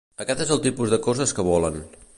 Aquest 0.23 0.39
és 0.45 0.53
el 0.55 0.63
tipus 0.63 0.95
de 0.95 1.01
coses 1.09 1.39
que 1.41 1.47
volen. 1.51 1.79